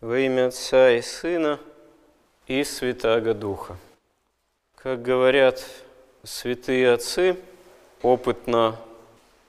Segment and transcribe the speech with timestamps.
[0.00, 1.60] Во имя Отца и Сына
[2.46, 3.76] и Святаго Духа.
[4.76, 5.62] Как говорят
[6.22, 7.36] святые отцы,
[8.00, 8.78] опытно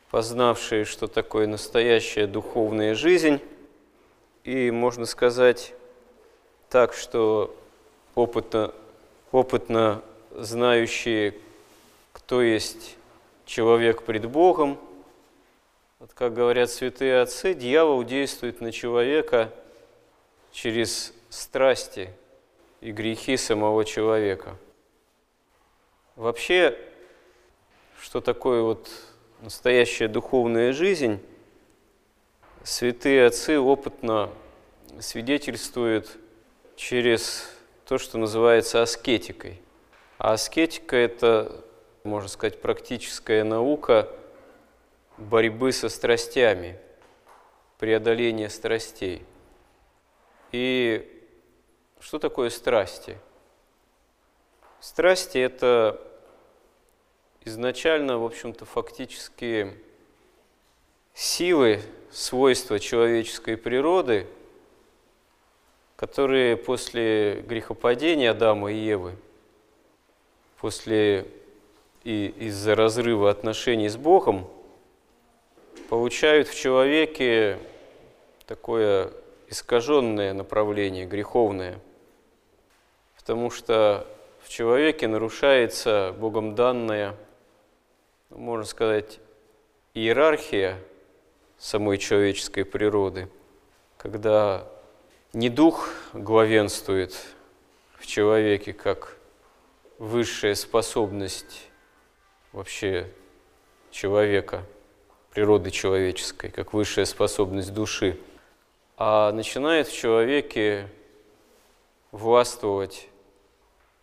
[0.09, 3.39] познавшие, что такое настоящая духовная жизнь,
[4.43, 5.73] и можно сказать
[6.68, 7.56] так, что
[8.13, 8.74] опытно,
[9.31, 11.33] опытно знающие,
[12.12, 12.97] кто есть
[13.46, 14.78] человек пред Богом,
[15.99, 19.49] вот как говорят святые отцы, дьявол действует на человека–
[20.52, 22.09] через страсти
[22.82, 24.58] и грехи самого человека.
[26.16, 26.78] Вообще,
[28.00, 28.90] что такое вот
[29.42, 31.20] настоящая духовная жизнь,
[32.64, 34.30] святые отцы опытно
[35.00, 36.18] свидетельствуют
[36.76, 37.50] через
[37.86, 39.62] то, что называется аскетикой.
[40.18, 41.64] А аскетика– это,
[42.04, 44.09] можно сказать, практическая наука
[45.18, 46.78] борьбы со страстями,
[47.80, 49.23] преодоления страстей–
[50.52, 51.08] и
[52.00, 53.18] что такое страсти?
[54.80, 56.02] Страсти– это
[57.45, 59.78] изначально, в общем-то, фактически
[61.14, 61.81] силы,
[62.12, 64.28] свойства человеческой природы,
[65.95, 69.16] которые после грехопадения Адама и Евы,
[70.59, 71.28] после
[72.03, 74.50] и из-за разрыва отношений с Богом,
[75.90, 77.59] получают в человеке
[78.47, 79.14] такое
[79.52, 81.80] искаженное направление, греховное,
[83.17, 84.07] потому что
[84.39, 87.17] в человеке нарушается Богом данная,
[88.29, 89.19] ну, можно сказать,
[89.94, 90.79] иерархия
[91.57, 93.27] самой человеческой природы,
[93.97, 94.66] когда
[95.33, 97.13] не дух главенствует
[97.99, 99.17] в человеке как
[99.97, 101.67] высшая способность
[102.53, 103.11] вообще
[103.91, 104.63] человека,
[105.33, 108.17] природы человеческой, как высшая способность души–
[109.03, 110.88] а начинает в человеке
[112.11, 113.07] властвовать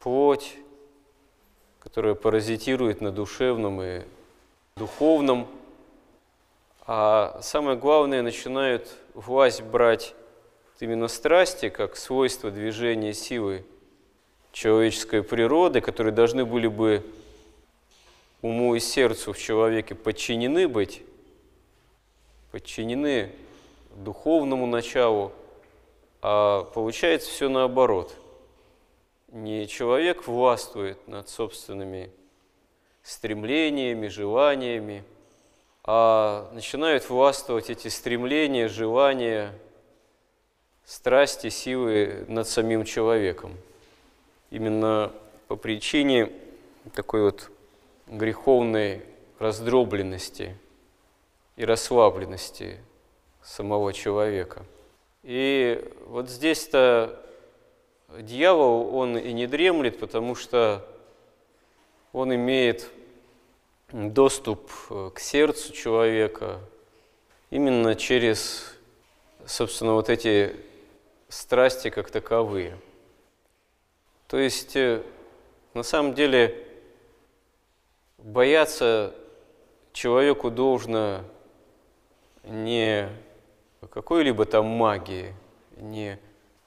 [0.01, 0.57] плоть,
[1.79, 4.03] которая паразитирует на душевном и
[4.75, 5.47] духовном,
[6.85, 10.17] а самое главное, начинают власть брать
[10.81, 13.65] именно страсти, как свойство движения силы
[14.51, 17.07] человеческой природы, которые должны были бы
[18.43, 21.03] уму и сердцу в человеке подчинены быть,
[22.51, 23.31] подчинены
[24.05, 25.33] духовному началу,
[26.23, 28.15] а получается все наоборот.
[29.29, 32.11] Не человек властвует над собственными
[33.03, 35.05] стремлениями, желаниями,
[35.85, 39.53] а начинают властвовать эти стремления, желания,
[40.85, 43.57] страсти, силы над самим человеком.
[44.51, 45.13] Именно
[45.47, 46.33] по причине
[46.95, 47.51] такой вот
[48.07, 49.03] греховной
[49.39, 50.57] раздробленности
[51.57, 52.79] и расслабленности
[53.49, 54.65] самого человека.
[55.23, 57.25] И вот здесь-то
[58.19, 60.87] дьявол, он и не дремлет, потому что
[62.13, 62.91] он имеет
[63.91, 66.61] доступ э, к сердцу человека
[67.51, 68.75] именно через,
[69.47, 70.55] собственно, вот эти
[71.29, 72.79] страсти как таковые.
[74.27, 75.03] То есть, э,
[75.73, 76.67] на самом деле,
[78.19, 79.15] бояться
[79.95, 81.23] человеку должно
[82.45, 83.09] не
[83.87, 85.35] какой-либо там магии,
[85.77, 86.19] не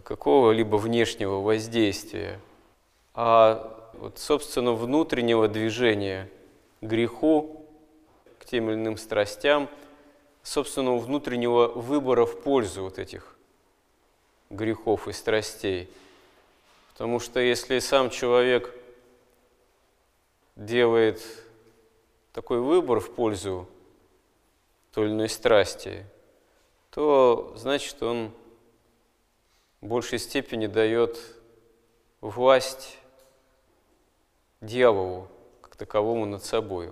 [0.04, 2.40] какого-либо внешнего воздействия,
[3.14, 6.30] а вот, собственно, внутреннего движения
[6.80, 7.66] к греху,
[8.40, 9.70] к тем или иным страстям,
[10.44, 13.36] собственного внутреннего выбора в пользу вот этих
[14.50, 15.90] грехов и страстей.
[16.94, 18.74] Потому что если сам человек
[20.56, 21.22] делает
[22.34, 23.68] такой выбор в пользу
[24.94, 26.06] той или иной страсти,
[26.92, 28.32] то значит он
[29.80, 31.20] в большей степени дает
[32.20, 33.00] власть
[34.60, 35.28] дьяволу
[35.62, 36.92] как таковому над собой.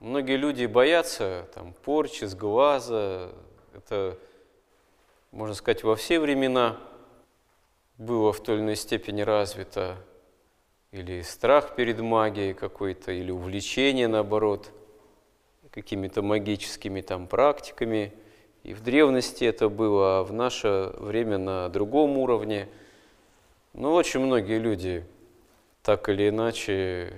[0.00, 3.32] Многие люди боятся там, порчи, сглаза.
[3.72, 4.18] Это,
[5.32, 6.78] можно сказать, во все времена
[7.96, 9.96] было в той или иной степени развито.
[10.92, 14.70] Или страх перед магией какой-то, или увлечение, наоборот,
[15.70, 18.12] какими-то магическими там практиками–
[18.64, 22.68] и в древности это было, а в наше время на другом уровне.
[23.74, 25.04] Но очень многие люди
[25.82, 27.12] так или иначе,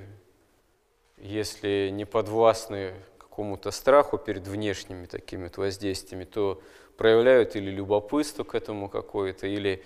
[1.18, 6.60] если не подвластны какому-то страху перед внешними такими вот воздействиями, то
[6.96, 9.84] проявляют или любопытство к этому какое-то, или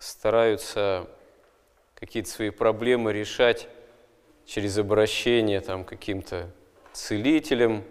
[0.00, 1.08] стараются
[1.94, 3.68] какие-то свои проблемы решать
[4.44, 6.50] через обращение там, каким-то
[6.92, 7.84] целителям,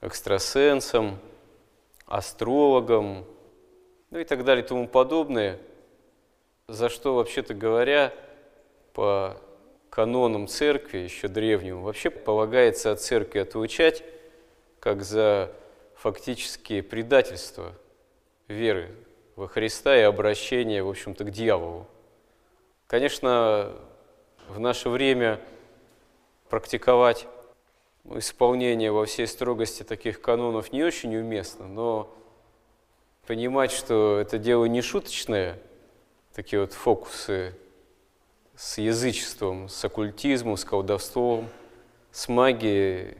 [0.00, 1.18] экстрасенсам–
[2.10, 3.24] астрологам,
[4.10, 5.58] ну и так далее и тому подобное,
[6.66, 8.12] за что, вообще-то говоря,
[8.92, 9.36] по
[9.90, 14.02] канонам церкви, еще древнему, вообще полагается от церкви отвучать,
[14.80, 15.52] как за
[15.94, 17.72] фактические предательства
[18.48, 18.90] веры
[19.36, 21.86] во Христа и обращение, в общем-то, к дьяволу.
[22.88, 23.72] Конечно,
[24.48, 25.40] в наше время
[26.48, 27.28] практиковать
[28.14, 32.12] исполнение во всей строгости таких канонов не очень уместно, но
[33.26, 35.58] понимать, что это дело не шуточное,
[36.34, 37.54] такие вот фокусы
[38.56, 41.48] с язычеством, с оккультизмом, с колдовством,
[42.10, 43.16] с магией,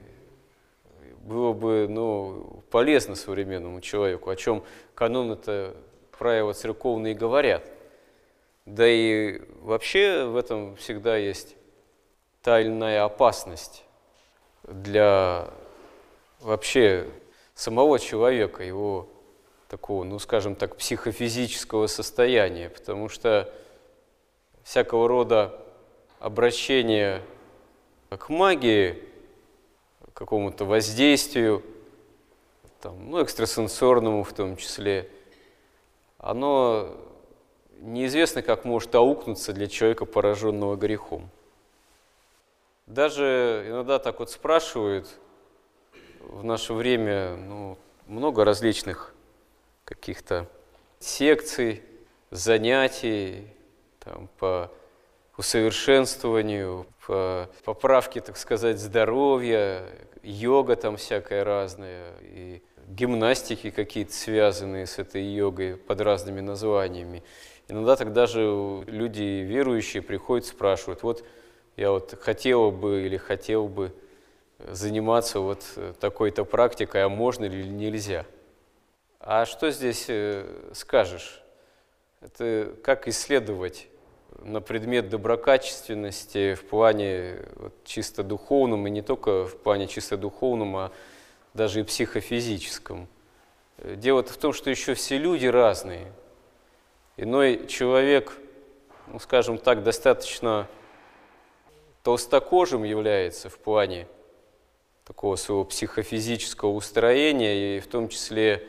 [1.23, 4.65] было бы ну, полезно современному человеку, о чем
[4.95, 5.77] канон это
[6.19, 7.65] правила церковные говорят.
[8.67, 11.57] Да и вообще в этом всегда есть
[12.43, 13.85] тайная опасность
[14.65, 15.51] для
[16.41, 17.09] вообще
[17.55, 19.09] самого человека, его
[19.69, 23.53] такого, ну скажем так, психофизического состояния, потому что
[24.65, 25.59] всякого рода
[26.19, 27.23] обращение
[28.09, 29.03] к магии,
[30.13, 31.63] к какому-то воздействию,
[32.81, 35.09] там, ну, экстрасенсорному в том числе,
[36.19, 36.97] оно
[37.81, 41.31] неизвестно, как может аукнуться для человека, пораженного грехом.
[42.91, 45.07] Даже иногда так вот спрашивают,
[46.19, 47.79] в наше время ну,
[48.09, 49.15] много различных
[49.85, 50.49] каких-то
[50.99, 51.85] секций,
[52.33, 53.47] занятий
[54.01, 54.73] там, по
[55.37, 59.87] усовершенствованию, по поправке, так сказать, здоровья,
[60.25, 67.23] йога там всякая разная, и гимнастики какие-то связанные с этой йогой под разными названиями.
[67.69, 71.25] Иногда тогда же люди верующие приходят, спрашивают, вот
[71.81, 73.95] я вот хотела бы или хотел бы
[74.69, 75.65] заниматься вот
[75.99, 78.27] такой-то практикой, а можно или нельзя.
[79.19, 80.45] А что здесь э,
[80.75, 81.43] скажешь?
[82.21, 83.89] Это как исследовать
[84.43, 90.77] на предмет доброкачественности в плане вот, чисто духовном, и не только в плане чисто духовном,
[90.77, 90.93] а
[91.55, 93.09] даже и психофизическом.
[93.79, 96.13] Дело-то в том, что еще все люди разные.
[97.17, 98.37] Иной человек,
[99.07, 100.69] ну, скажем так, достаточно
[102.03, 104.07] толстокожим является в плане
[105.05, 108.67] такого своего психофизического устроения, и в том числе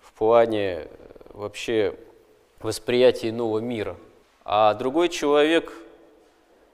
[0.00, 0.86] в плане э,
[1.32, 1.94] вообще
[2.60, 3.96] восприятия иного мира.
[4.44, 5.72] А другой человек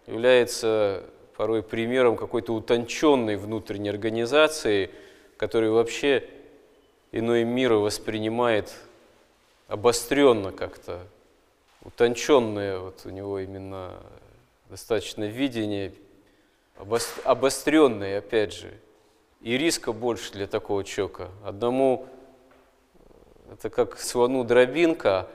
[0.06, 1.04] является
[1.36, 4.90] порой примером какой-то утонченной внутренней организации,
[5.36, 6.28] который вообще
[7.10, 8.72] иной мир воспринимает
[9.68, 11.00] обостренно как-то,
[11.82, 13.94] утонченное вот у него именно
[14.72, 15.92] достаточно видение,
[17.24, 18.72] обостренное, опять же,
[19.42, 21.28] и риска больше для такого человека.
[21.44, 22.06] Одному
[23.52, 25.28] это как слону дробинка,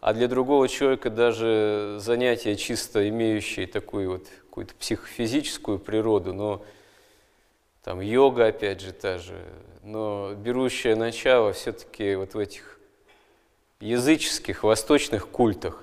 [0.00, 6.64] а для другого человека даже занятие чисто имеющее такую вот какую-то психофизическую природу, но
[7.82, 9.44] там йога опять же та же,
[9.82, 12.78] но берущее начало все-таки вот в этих
[13.80, 15.82] языческих, восточных культах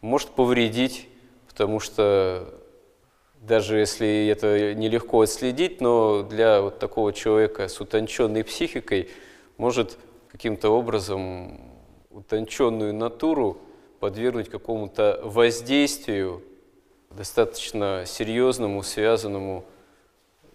[0.00, 1.10] может повредить
[1.56, 2.52] потому что
[3.40, 9.08] даже если это нелегко отследить, но для вот такого человека с утонченной психикой
[9.56, 9.96] может
[10.30, 11.58] каким-то образом
[12.10, 13.56] утонченную натуру
[14.00, 16.42] подвергнуть какому-то воздействию
[17.08, 19.64] достаточно серьезному, связанному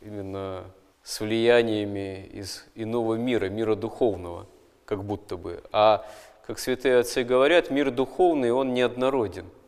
[0.01, 0.65] именно
[1.01, 4.45] с влияниями из иного мира, мира духовного,
[4.85, 5.63] как будто бы.
[5.71, 6.05] А,
[6.45, 9.47] как святые отцы говорят, мир духовный, он неоднороден–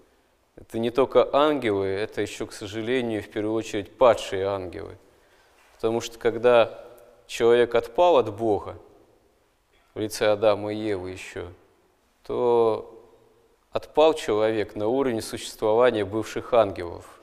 [0.68, 4.98] это не только ангелы, это еще, к сожалению, в первую очередь падшие ангелы.
[5.76, 6.86] Потому что когда
[7.28, 8.78] человек отпал от Бога,
[9.94, 11.48] в лице Адама и Евы еще,
[12.26, 12.98] то
[13.72, 17.22] отпал человек на уровень существования бывших ангелов,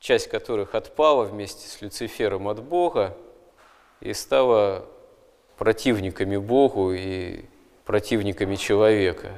[0.00, 3.16] часть которых отпала вместе с Люцифером от Бога
[4.00, 4.84] и стала
[5.56, 7.44] противниками Богу и
[7.84, 9.30] противниками человека,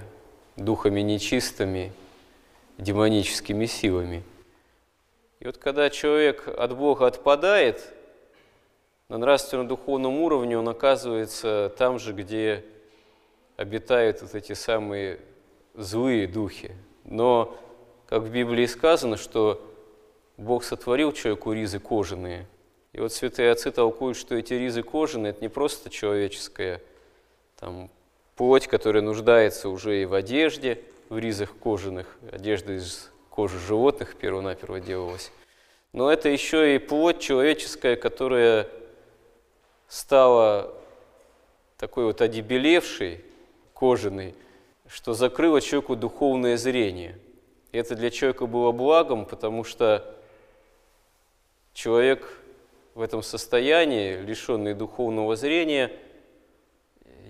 [0.56, 1.92] духами нечистыми
[2.78, 4.22] демоническими силами.
[5.40, 7.92] И вот когда человек от Бога отпадает,
[9.08, 12.64] на нравственно-духовном уровне он оказывается там же, где
[13.56, 15.20] обитают вот эти самые
[15.74, 16.72] злые духи.
[17.04, 17.58] Но,
[18.08, 19.60] как в Библии сказано, что
[20.36, 22.46] Бог сотворил человеку ризы кожаные.
[22.92, 26.80] И вот святые отцы толкуют, что эти ризы кожаные– это не просто человеческая
[27.58, 27.90] там,
[28.36, 30.80] плоть, которая нуждается уже и в одежде–
[31.12, 35.30] в ризах кожаных, одежда из кожи животных перво-наперво делалась.
[35.92, 38.66] Но это еще и плоть человеческая, которая
[39.88, 40.74] стала
[41.76, 43.22] такой вот одебелевшей,
[43.74, 44.34] кожаной,
[44.88, 47.18] что закрыло человеку духовное зрение.
[47.72, 50.16] И это для человека было благом, потому что
[51.74, 52.38] человек
[52.94, 55.92] в этом состоянии, лишенный духовного зрения,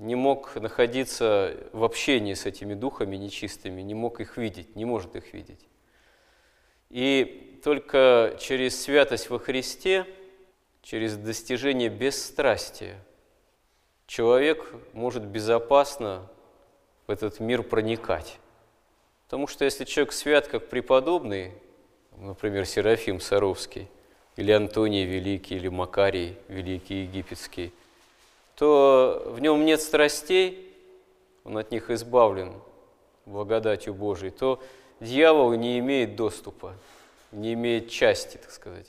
[0.03, 5.15] не мог находиться в общении с этими духами нечистыми, не мог их видеть, не может
[5.15, 5.61] их видеть.
[6.91, 10.05] И только через святость во Христе,
[10.83, 12.99] через достижение бесстрастия,
[14.09, 16.29] человек может безопасно
[17.07, 18.39] в этот мир проникать.
[19.27, 21.53] Потому что если человек свят, как преподобный,
[22.17, 23.89] например, Серафим Саровский,
[24.35, 27.73] или Антоний Великий, или Макарий Великий Египетский,
[28.63, 30.73] то в нем нет страстей,
[31.43, 32.53] он от них избавлен
[33.27, 34.63] благодатью Божией, то
[35.01, 36.75] дьявол не имеет доступа,
[37.33, 38.87] не имеет части, так сказать,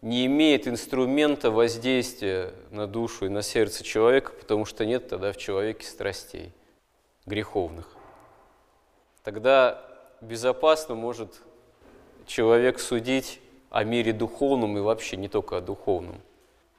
[0.00, 5.36] не имеет инструмента воздействия на душу и на сердце человека, потому что нет тогда в
[5.36, 6.50] человеке страстей
[7.26, 7.94] греховных.
[9.22, 9.84] Тогда
[10.22, 11.42] безопасно может
[12.24, 16.22] человек судить о мире духовном и вообще не только о духовном.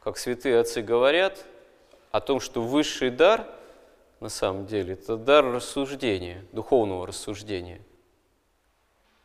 [0.04, 1.46] Как святые отцы говорят
[2.12, 3.48] о том, что высший дар
[4.20, 7.82] на самом деле это дар рассуждения, духовного рассуждения.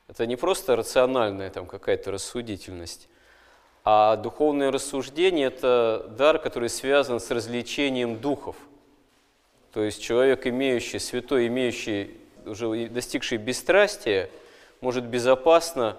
[0.09, 3.09] Это не просто рациональная там какая-то рассудительность,
[3.85, 8.57] а духовное рассуждение– это дар, который связан с развлечением духов.
[9.73, 14.31] То есть человек, имеющий, святой, имеющий, уже достигший бесстрастия,
[14.81, 15.99] может безопасно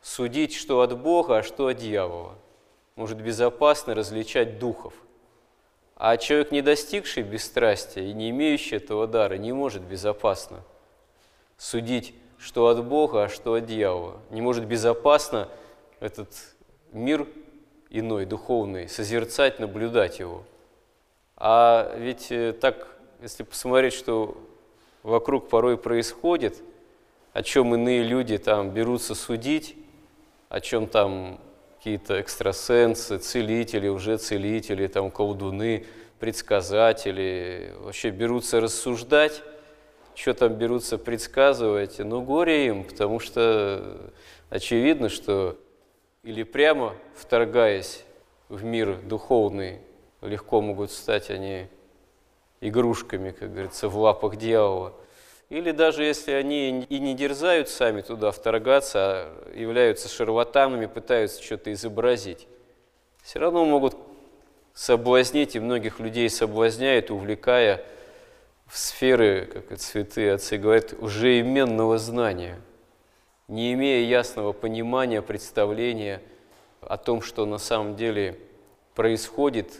[0.00, 2.34] судить, что от Бога, а что от дьявола.
[2.96, 4.94] Может безопасно различать духов.
[6.00, 10.62] А человек, не достигший бесстрастия и не имеющий этого дара, не может безопасно
[11.56, 14.20] судить, что от Бога, а что от дьявола.
[14.30, 15.48] Не может безопасно
[15.98, 16.28] этот
[16.92, 17.26] мир
[17.90, 20.44] иной, духовный, созерцать, наблюдать его.
[21.36, 24.36] А ведь э, так, если посмотреть, что
[25.02, 26.62] вокруг порой происходит,
[27.32, 29.74] о чем иные люди там берутся судить,
[30.48, 31.40] о чем там
[31.78, 35.86] какие-то экстрасенсы, целители, уже целители, там колдуны,
[36.18, 39.42] предсказатели вообще берутся рассуждать,
[40.16, 44.12] что там берутся предсказывать, ну горе им, потому что
[44.50, 45.56] очевидно, что
[46.24, 48.04] или прямо вторгаясь
[48.48, 49.78] в мир духовный,
[50.20, 51.68] легко могут стать они
[52.60, 54.94] игрушками, как говорится, в лапах дьявола–
[55.50, 61.72] или даже если они и не дерзают сами туда вторгаться, а являются шарлатанами, пытаются что-то
[61.72, 62.46] изобразить,
[63.22, 63.96] все равно могут
[64.74, 67.82] соблазнить, и многих людей соблазняют, увлекая
[68.66, 72.60] в сферы, как святые отцы говорят, уже именного знания,
[73.48, 76.20] не имея ясного понимания, представления
[76.82, 78.38] о том, что на самом деле
[78.94, 79.72] происходит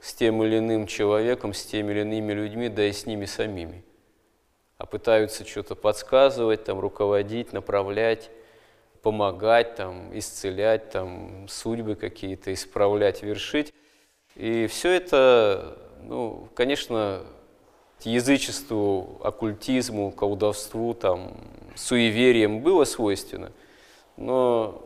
[0.00, 3.84] с тем или иным человеком, с теми или иными людьми, да и с ними самими
[4.82, 8.30] а пытаются что-то подсказывать, там, руководить, направлять,
[9.00, 13.72] помогать, там, исцелять, там, судьбы какие-то, исправлять, вершить.
[14.34, 17.22] И все это, ну, конечно,
[18.00, 21.36] язычеству, оккультизму, колдовству, там,
[21.76, 23.52] суевериям было свойственно,
[24.16, 24.84] но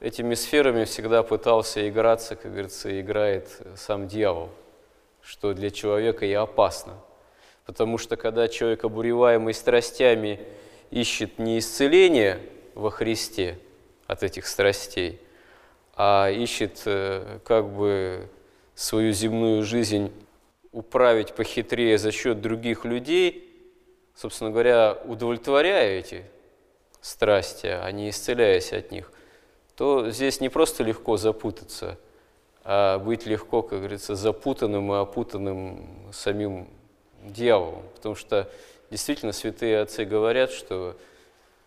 [0.00, 4.48] этими сферами всегда пытался играться, как говорится, играет сам дьявол,
[5.20, 6.94] что для человека и опасно–
[7.66, 10.40] Потому что когда человек, обуреваемый страстями,
[10.90, 12.38] ищет не исцеление
[12.74, 13.58] во Христе
[14.06, 15.20] от этих страстей,
[15.94, 18.28] а ищет э, как бы
[18.76, 20.12] свою земную жизнь
[20.70, 23.42] управить похитрее за счет других людей,
[24.14, 26.24] собственно говоря, удовлетворяя эти
[27.00, 29.10] страсти, а не исцеляясь от них,
[29.74, 31.98] то здесь не просто легко запутаться,
[32.62, 36.68] а быть легко, как говорится, запутанным и опутанным самим
[37.26, 38.50] дьяволом, потому что
[38.90, 40.96] действительно святые отцы говорят, что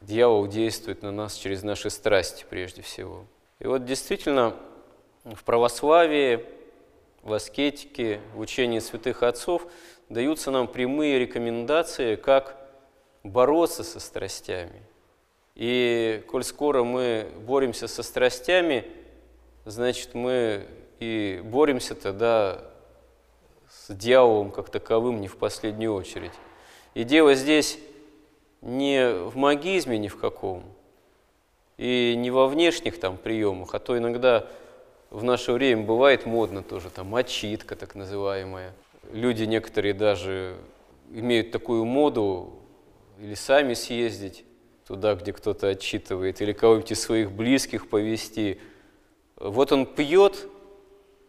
[0.02, 3.26] дьявол действует на нас через наши страсти прежде всего.
[3.60, 4.56] И вот действительно
[5.26, 6.46] в православии,
[7.24, 9.68] в аскетике, в учении святых отцов
[10.08, 12.56] даются нам прямые рекомендации, как
[13.24, 14.82] бороться со страстями.
[15.56, 18.88] И коль скоро мы боремся со страстями,
[19.66, 20.66] значит, мы
[21.00, 22.64] и боремся тогда
[23.70, 26.34] с дьяволом как таковым не в последнюю очередь.
[26.94, 27.80] И дело здесь
[28.62, 30.64] не в магизме ни в каком,
[31.78, 34.48] и не во внешних там приемах, а то иногда
[35.10, 38.74] в наше время бывает модно тоже, там, отчитка так называемая.
[39.12, 40.58] Люди некоторые даже
[41.12, 42.54] имеют такую моду
[43.20, 44.44] или сами съездить
[44.86, 48.60] туда, где кто-то отчитывает, или кого-нибудь из своих близких повести.
[49.36, 50.48] Вот он пьет,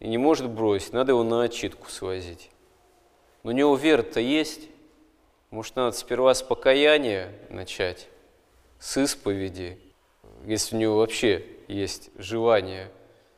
[0.00, 2.50] и не может бросить, надо его на отчитку свозить.
[3.42, 4.68] Но у него вера-то есть,
[5.50, 8.06] Может, надо сперва с покаяния начать,
[8.78, 9.78] с исповеди,
[10.46, 12.88] если у него вообще есть желание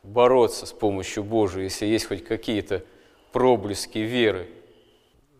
[0.02, 2.84] бороться с помощью Божией, если есть хоть какие-то
[3.32, 4.48] проблески веры.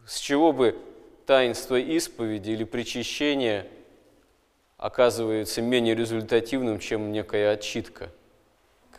[0.07, 0.79] С чего бы
[1.26, 3.67] таинство исповеди или причащения
[4.79, 8.11] оказывается менее результативным, чем некая отчитка,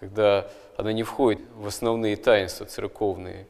[0.03, 3.47] когда она не входит в основные таинства церковные.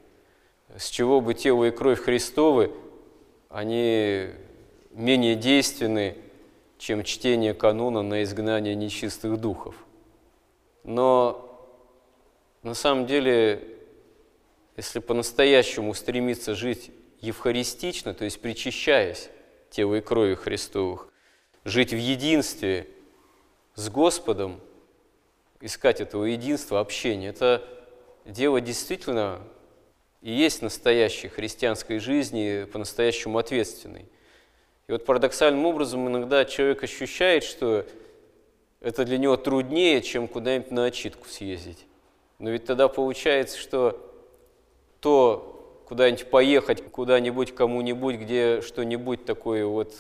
[0.78, 2.72] С чего бы тело и кровь Христовы,
[3.50, 4.28] они
[4.92, 6.16] менее действенны,
[6.78, 9.76] чем чтение канона на изгнание нечистых духов.
[10.84, 11.74] Но
[12.62, 13.68] на самом деле,
[14.78, 19.30] если по-настоящему стремиться жить евхаристично, то есть причащаясь
[19.72, 21.08] тела и крови Христовых,
[21.64, 22.88] жить в единстве
[23.74, 24.60] с Господом,
[25.64, 27.64] искать этого единства, общения, это
[28.26, 29.40] дело действительно
[30.22, 34.06] и есть настоящей христианской жизни, по-настоящему ответственной.
[34.88, 37.86] И вот парадоксальным образом иногда человек ощущает, что
[38.82, 41.86] это для него труднее, чем куда-нибудь на отчитку съездить.
[42.40, 44.00] Но ведь тогда получается, что
[45.00, 49.94] то куда-нибудь поехать, куда-нибудь, кому-нибудь, где что-нибудь такое вот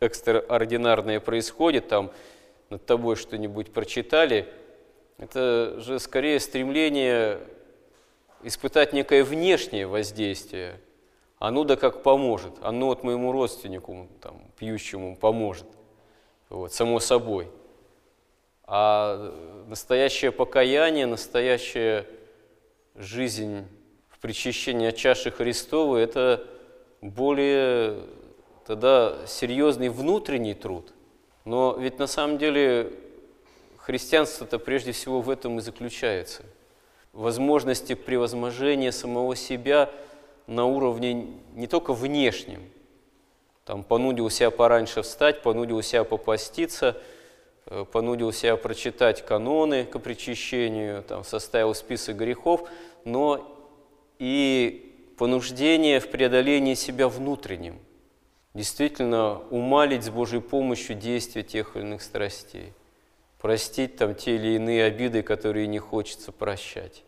[0.00, 2.10] экстраординарное происходит, там
[2.70, 4.48] над тобой что-нибудь прочитали,
[5.20, 7.38] это же скорее стремление
[8.42, 10.80] испытать некое внешнее воздействие.
[11.38, 15.66] Оно да как поможет, оно вот моему родственнику, там, пьющему, поможет,
[16.48, 17.48] вот, само собой–
[18.72, 19.34] а
[19.66, 22.06] настоящее покаяние, настоящая
[22.94, 23.66] жизнь
[24.08, 26.46] в причащении от чаши Христовой– это
[27.00, 27.96] более
[28.64, 30.92] тогда серьезный внутренний труд.
[31.44, 32.92] Но ведь на самом деле
[33.90, 36.42] христианство-то прежде всего в этом и заключается.
[37.12, 39.90] Возможности превозможения самого себя
[40.46, 42.62] на уровне не только внешнем.
[43.64, 46.96] Там понудил себя пораньше встать, понудил себя попаститься–
[47.70, 52.68] Э, понудил себя прочитать каноны к причащению, там, составил список грехов,
[53.04, 53.56] но
[54.18, 57.78] и понуждение в преодолении себя внутренним.
[58.54, 62.72] Действительно, умалить с Божьей помощью действия тех или иных страстей.
[63.40, 67.04] Простить там те или иные обиды, которые не хочется прощать.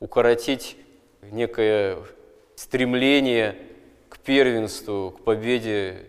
[0.00, 0.76] Укоротить
[1.22, 1.98] некое
[2.56, 3.56] стремление
[4.10, 6.06] к первенству, к победе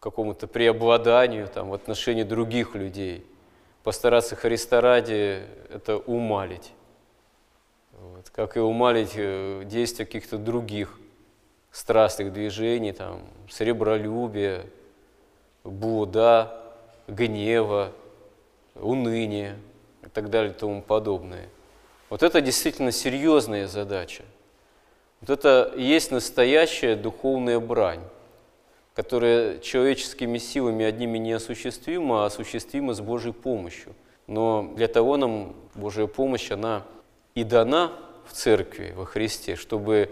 [0.00, 3.24] какому-то преобладанию там, в отношении других людей.
[3.84, 6.72] Постараться Христа ради– это умалить.
[7.92, 8.28] Вот.
[8.30, 10.98] Как и умалить э, действия каких-то других
[11.70, 14.64] страстных движений, там, сребролюбия,
[15.64, 16.74] блуда,
[17.06, 17.92] гнева,
[18.74, 19.56] уныния
[20.02, 21.48] и так далее и тому подобное.
[22.08, 24.24] Вот это действительно серьезная задача.
[25.20, 28.00] Вот это и есть настоящая духовная брань
[28.94, 33.94] которое человеческими силами одними не осуществимо, а осуществимо с Божьей помощью.
[34.26, 36.84] Но для того нам Божья помощь, она
[37.34, 37.92] и дана
[38.26, 40.10] в церкви, во Христе, чтобы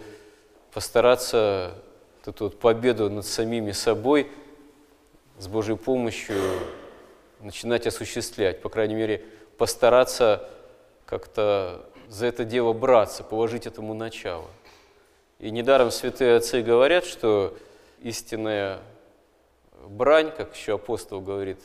[0.72, 1.74] постараться
[2.24, 4.28] эту вот победу над самими собой
[5.38, 6.36] с Божьей помощью
[7.40, 9.24] начинать осуществлять, по крайней мере,
[9.56, 10.48] постараться
[11.06, 14.46] как-то за это дело браться, положить этому начало.
[15.38, 17.56] И недаром святые отцы говорят, что
[18.00, 18.80] истинная
[19.86, 21.58] брань, как еще апостол говорит,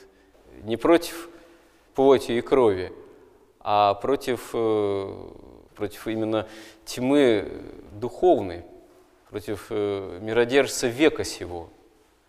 [0.62, 1.29] не против
[1.95, 2.93] плоти и крови,
[3.59, 5.27] а против, э,
[5.75, 6.47] против именно
[6.86, 7.51] тьмы
[7.93, 8.63] духовной,
[9.29, 11.69] против э, миродержца века сего.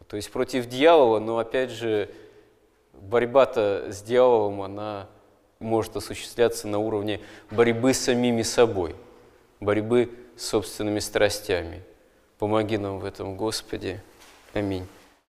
[0.09, 2.11] То есть против дьявола, но опять же
[3.01, 5.09] борьба-то с дьяволом, она
[5.59, 8.95] может осуществляться на уровне борьбы с самими собой,
[9.61, 11.83] борьбы с собственными страстями.
[12.39, 14.01] Помоги нам в этом, Господи.
[14.53, 14.87] Аминь.